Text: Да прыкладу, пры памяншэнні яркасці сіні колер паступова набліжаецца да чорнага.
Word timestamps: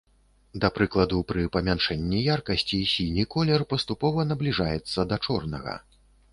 Да 0.61 0.69
прыкладу, 0.77 1.19
пры 1.31 1.43
памяншэнні 1.57 2.23
яркасці 2.37 2.79
сіні 2.95 3.27
колер 3.37 3.67
паступова 3.77 4.29
набліжаецца 4.33 5.09
да 5.15 5.25
чорнага. 5.25 5.81